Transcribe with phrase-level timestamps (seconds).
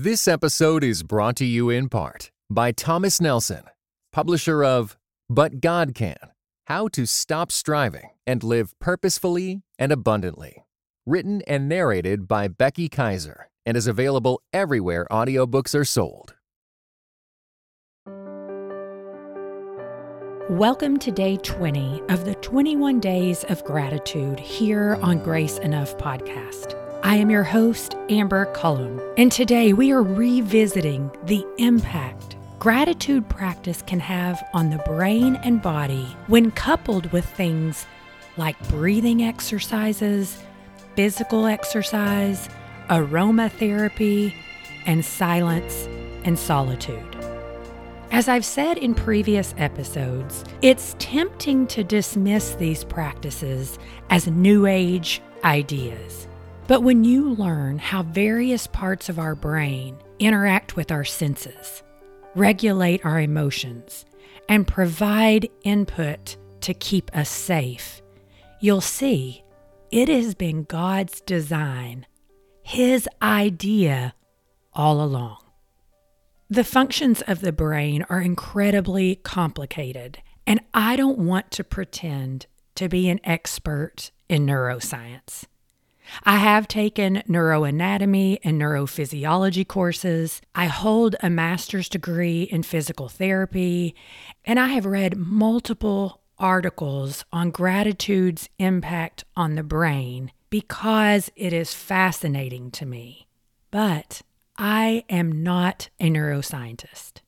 [0.00, 3.64] This episode is brought to you in part by Thomas Nelson,
[4.12, 4.96] publisher of
[5.28, 6.14] But God Can
[6.68, 10.64] How to Stop Striving and Live Purposefully and Abundantly.
[11.04, 16.36] Written and narrated by Becky Kiser and is available everywhere audiobooks are sold.
[20.48, 26.77] Welcome to day 20 of the 21 Days of Gratitude here on Grace Enough podcast.
[27.04, 33.82] I am your host, Amber Cullum, and today we are revisiting the impact gratitude practice
[33.82, 37.86] can have on the brain and body when coupled with things
[38.36, 40.42] like breathing exercises,
[40.96, 42.48] physical exercise,
[42.90, 44.34] aromatherapy,
[44.84, 45.86] and silence
[46.24, 47.16] and solitude.
[48.10, 53.78] As I've said in previous episodes, it's tempting to dismiss these practices
[54.10, 56.27] as New Age ideas.
[56.68, 61.82] But when you learn how various parts of our brain interact with our senses,
[62.34, 64.04] regulate our emotions,
[64.50, 68.02] and provide input to keep us safe,
[68.60, 69.42] you'll see
[69.90, 72.04] it has been God's design,
[72.62, 74.12] His idea
[74.74, 75.38] all along.
[76.50, 82.90] The functions of the brain are incredibly complicated, and I don't want to pretend to
[82.90, 85.46] be an expert in neuroscience.
[86.24, 90.40] I have taken neuroanatomy and neurophysiology courses.
[90.54, 93.94] I hold a master's degree in physical therapy,
[94.44, 101.74] and I have read multiple articles on gratitude's impact on the brain because it is
[101.74, 103.26] fascinating to me.
[103.70, 104.22] But
[104.56, 107.20] I am not a neuroscientist.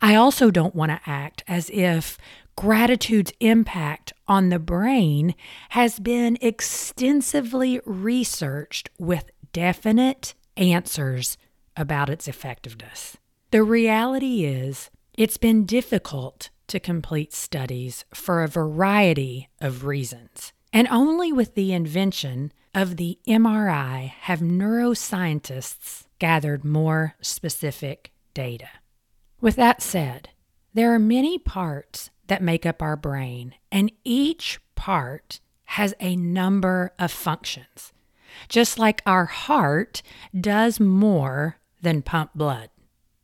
[0.00, 2.18] I also don't want to act as if
[2.60, 5.34] gratitude's impact on the brain
[5.70, 11.38] has been extensively researched with definite answers
[11.74, 13.16] about its effectiveness.
[13.50, 20.52] The reality is, it's been difficult to complete studies for a variety of reasons.
[20.70, 28.68] And only with the invention of the MRI have neuroscientists gathered more specific data.
[29.40, 30.28] With that said,
[30.74, 36.92] there are many parts that make up our brain, and each part has a number
[36.96, 37.92] of functions,
[38.48, 40.00] just like our heart
[40.40, 42.70] does more than pump blood.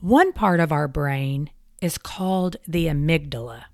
[0.00, 1.50] One part of our brain
[1.80, 3.66] is called the amygdala.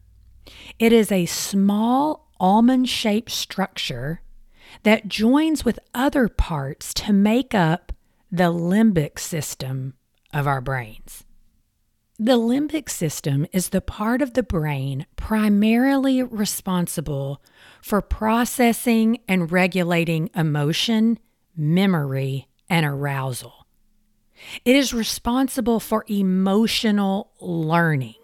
[0.78, 4.20] It is a small almond shaped structure
[4.82, 7.94] that joins with other parts to make up
[8.30, 9.94] the limbic system
[10.34, 11.24] of our brains.
[12.18, 17.42] The limbic system is the part of the brain primarily responsible
[17.82, 21.18] for processing and regulating emotion,
[21.56, 23.66] memory, and arousal.
[24.64, 28.14] It is responsible for emotional learning.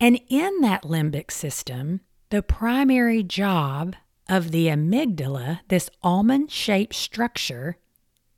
[0.00, 2.00] And in that limbic system,
[2.30, 3.94] the primary job
[4.28, 7.76] of the amygdala, this almond shaped structure,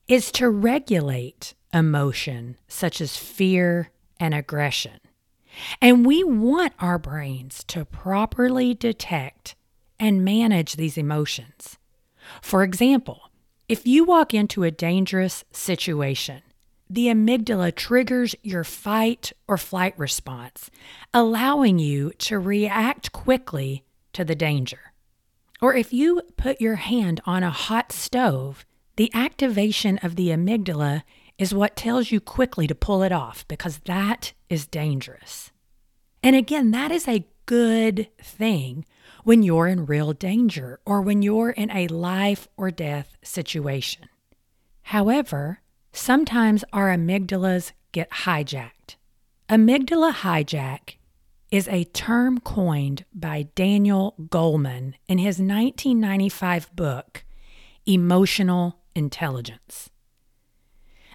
[0.07, 5.01] is to regulate emotion such as fear and aggression.
[5.81, 9.55] And we want our brains to properly detect
[9.99, 11.79] and manage these emotions.
[12.43, 13.31] For example,
[13.69, 16.43] if you walk into a dangerous situation,
[16.89, 20.71] the amygdala triggers your fight or flight response,
[21.13, 24.93] allowing you to react quickly to the danger.
[25.61, 28.65] Or if you put your hand on a hot stove,
[28.97, 31.03] the activation of the amygdala
[31.39, 35.51] is what tells you quickly to pull it off because that is dangerous.
[36.23, 38.85] And again, that is a good thing
[39.25, 44.09] when you're in real danger or when you're in a life or death situation.
[44.83, 45.61] However,
[45.93, 48.97] sometimes our amygdalas get hijacked.
[49.49, 50.97] Amygdala hijack
[51.51, 57.25] is a term coined by Daniel Goleman in his 1995 book,
[57.87, 59.91] Emotional Intelligence.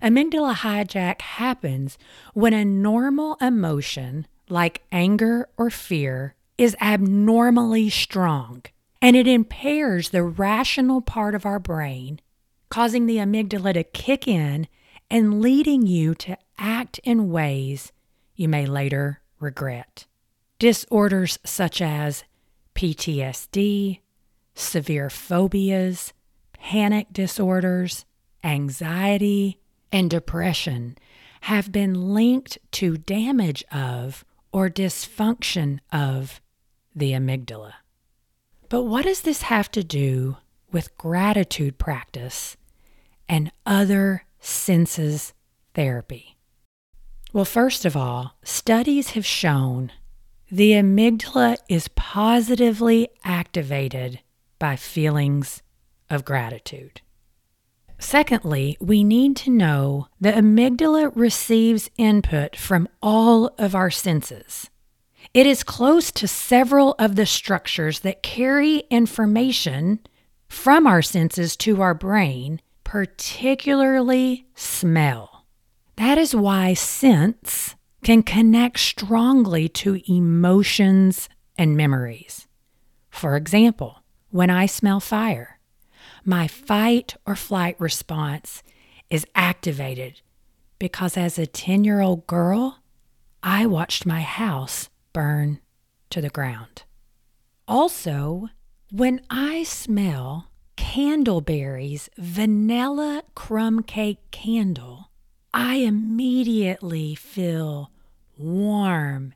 [0.01, 1.97] Amygdala hijack happens
[2.33, 8.63] when a normal emotion, like anger or fear, is abnormally strong
[9.01, 12.19] and it impairs the rational part of our brain,
[12.69, 14.67] causing the amygdala to kick in
[15.09, 17.91] and leading you to act in ways
[18.35, 20.05] you may later regret.
[20.59, 22.23] Disorders such as
[22.75, 23.99] PTSD,
[24.53, 26.13] severe phobias,
[26.53, 28.05] panic disorders,
[28.43, 29.60] anxiety,
[29.91, 30.97] and depression
[31.41, 36.41] have been linked to damage of or dysfunction of
[36.95, 37.73] the amygdala.
[38.69, 40.37] But what does this have to do
[40.71, 42.57] with gratitude practice
[43.27, 45.33] and other senses
[45.73, 46.37] therapy?
[47.33, 49.91] Well, first of all, studies have shown
[50.51, 54.19] the amygdala is positively activated
[54.59, 55.63] by feelings
[56.09, 57.01] of gratitude.
[58.01, 64.71] Secondly, we need to know the amygdala receives input from all of our senses.
[65.35, 69.99] It is close to several of the structures that carry information
[70.49, 75.45] from our senses to our brain, particularly smell.
[75.95, 82.47] That is why scents can connect strongly to emotions and memories.
[83.11, 83.99] For example,
[84.31, 85.59] when I smell fire,
[86.25, 88.63] my fight or flight response
[89.09, 90.21] is activated
[90.79, 92.79] because as a 10 year old girl,
[93.43, 95.59] I watched my house burn
[96.09, 96.83] to the ground.
[97.67, 98.49] Also,
[98.91, 105.11] when I smell Candleberry's vanilla crumb cake candle,
[105.53, 107.91] I immediately feel
[108.37, 109.33] warm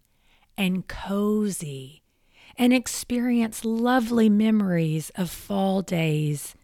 [0.57, 2.01] and cozy
[2.57, 6.55] and experience lovely memories of fall days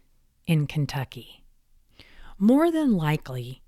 [0.46, 1.44] in Kentucky.
[2.38, 3.62] More than likely,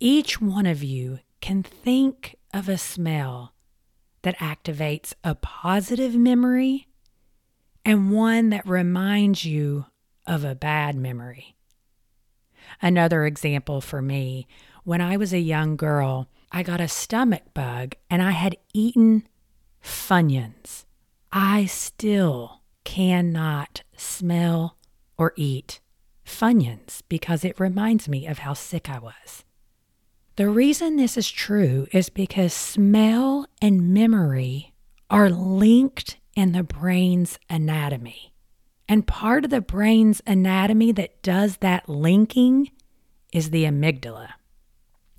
[0.00, 3.52] each one of you can think of a smell
[4.22, 6.88] that activates a positive memory
[7.84, 9.86] and one that reminds you
[10.26, 11.56] of a bad memory.
[12.82, 14.48] Another example for me
[14.82, 19.28] when I was a young girl, I got a stomach bug and I had eaten
[19.82, 20.84] Funyuns.
[21.30, 24.76] I still cannot smell
[25.16, 25.80] or eat
[26.26, 29.44] Funyuns because it reminds me of how sick I was.
[30.36, 34.74] The reason this is true is because smell and memory
[35.08, 38.34] are linked in the brain's anatomy.
[38.88, 42.70] And part of the brain's anatomy that does that linking
[43.32, 44.28] is the amygdala.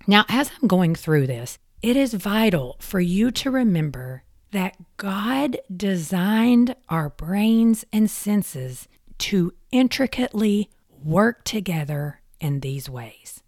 [0.06, 5.58] Now, as I'm going through this, it is vital for you to remember that God
[5.76, 8.88] designed our brains and senses
[9.18, 10.70] to intricately
[11.04, 13.44] work together in these ways.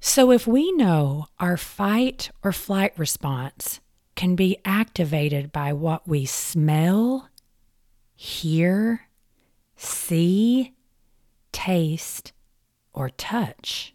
[0.00, 3.80] So, if we know our fight or flight response
[4.14, 7.28] can be activated by what we smell,
[8.14, 9.08] hear,
[9.76, 10.74] see,
[11.52, 12.32] taste,
[12.92, 13.94] or touch,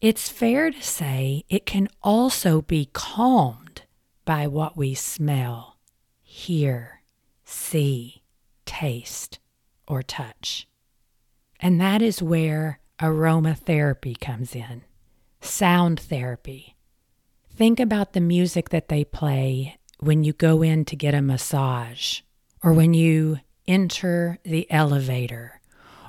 [0.00, 3.82] it's fair to say it can also be calmed
[4.24, 5.76] by what we smell,
[6.22, 7.02] hear,
[7.44, 8.22] see,
[8.64, 9.38] taste,
[9.86, 10.66] or touch.
[11.62, 14.82] And that is where aromatherapy comes in,
[15.40, 16.76] sound therapy.
[17.54, 22.20] Think about the music that they play when you go in to get a massage,
[22.62, 25.60] or when you enter the elevator,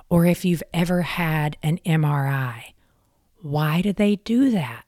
[0.09, 2.73] or if you've ever had an MRI
[3.43, 4.85] why do they do that?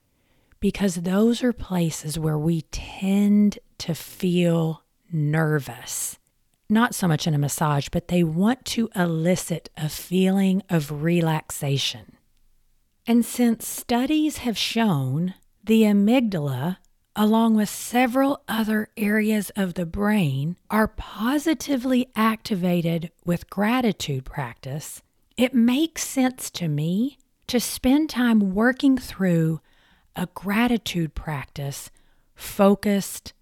[0.62, 6.18] Because those are places where we tend to feel nervous.
[6.70, 12.18] Not so much in a massage, but they want to elicit a feeling of relaxation.
[13.06, 16.78] And since studies have shown the amygdala,
[17.16, 25.02] along with several other areas of the brain, are positively activated with gratitude practice,
[25.38, 29.62] it makes sense to me to spend time working through
[30.16, 31.92] a gratitude practice
[32.34, 33.34] focused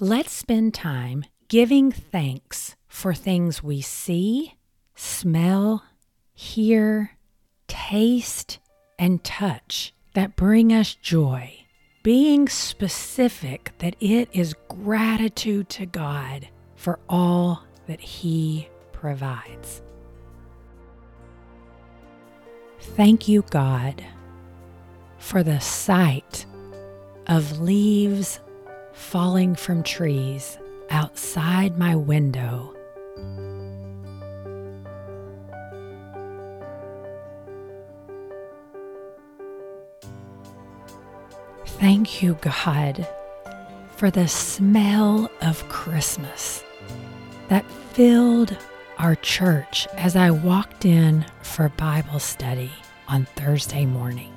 [0.00, 4.54] Let's spend time giving thanks for things we see,
[4.96, 5.84] smell,
[6.32, 7.12] hear,
[7.68, 8.58] taste,
[8.98, 11.64] and touch that bring us joy,
[12.02, 19.80] being specific that it is gratitude to God for all that He provides.
[22.80, 24.04] Thank you, God,
[25.18, 26.46] for the sight
[27.28, 28.40] of leaves
[28.94, 30.58] falling from trees
[30.90, 32.74] outside my window.
[41.66, 43.06] Thank you, God,
[43.96, 46.64] for the smell of Christmas
[47.48, 48.56] that filled
[48.98, 52.72] our church as I walked in for Bible study
[53.06, 54.33] on Thursday morning.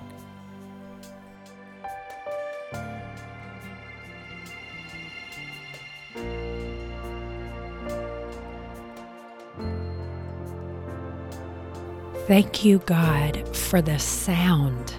[12.28, 14.94] Thank you, God, for the sound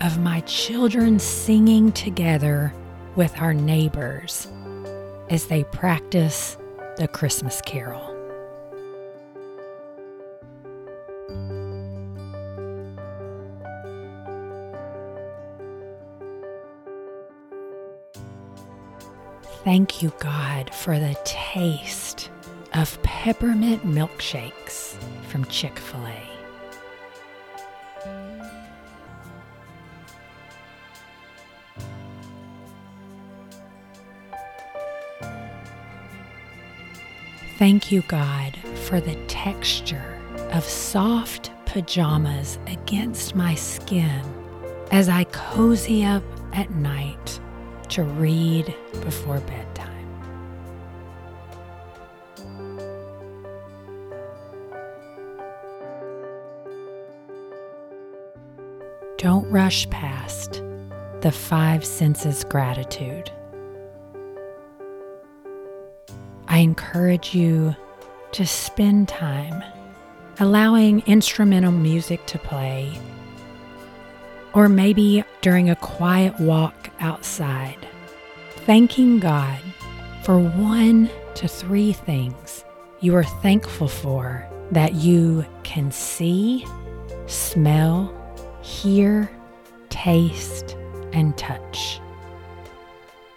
[0.00, 2.74] of my children singing together
[3.14, 4.48] with our neighbors
[5.30, 6.56] as they practice
[6.96, 8.08] the Christmas carol.
[19.62, 22.28] Thank you, God, for the taste
[22.74, 24.96] of peppermint milkshakes
[25.28, 26.41] from Chick fil A.
[37.62, 44.20] Thank you, God, for the texture of soft pajamas against my skin
[44.90, 47.38] as I cozy up at night
[47.90, 50.08] to read before bedtime.
[59.18, 60.60] Don't rush past
[61.20, 63.30] the five senses gratitude.
[66.52, 67.74] I encourage you
[68.32, 69.64] to spend time
[70.38, 72.92] allowing instrumental music to play,
[74.52, 77.78] or maybe during a quiet walk outside,
[78.66, 79.60] thanking God
[80.24, 82.66] for one to three things
[83.00, 86.66] you are thankful for that you can see,
[87.24, 88.14] smell,
[88.60, 89.30] hear,
[89.88, 90.76] taste,
[91.14, 91.98] and touch.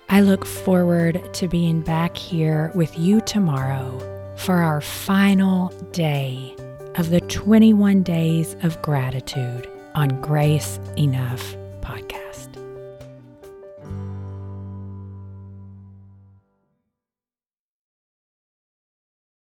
[0.07, 4.00] I look forward to being back here with you tomorrow
[4.38, 6.55] for our final day
[6.95, 12.50] of the 21 Days of Gratitude on Grace Enough podcast.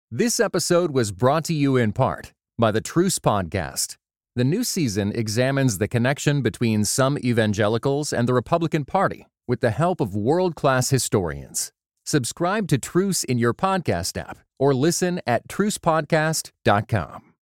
[0.09, 3.97] This episode was brought to you in part by the Truce Podcast.
[4.35, 9.71] The new season examines the connection between some evangelicals and the Republican Party with the
[9.71, 11.71] help of world class historians.
[12.05, 17.32] Subscribe to Truce in your podcast app or listen at trucepodcast.com.